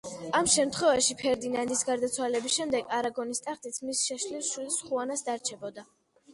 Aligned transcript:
ამ 0.37 0.47
შემთხვევაში 0.53 1.15
ფერდინანდის 1.19 1.83
გარდაცვალების 1.91 2.57
შემდეგ 2.57 2.91
არაგონის 3.01 3.45
ტახტიც 3.51 3.79
მის 3.87 4.05
შეშლილ 4.09 4.45
შვილს, 4.51 4.83
ხუანას 4.91 5.27
დარჩებოდა. 5.33 5.89